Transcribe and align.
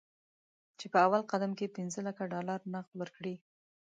چې 0.79 0.85
په 0.91 0.97
اول 1.05 1.21
قدم 1.31 1.51
کې 1.57 1.73
پنځه 1.77 1.99
لکه 2.07 2.23
ډالر 2.33 2.59
نغد 2.73 2.93
ورکړي. 2.97 3.35